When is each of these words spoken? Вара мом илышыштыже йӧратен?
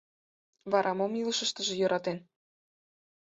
Вара 0.71 0.91
мом 0.97 1.13
илышыштыже 1.21 1.73
йӧратен? 1.77 2.17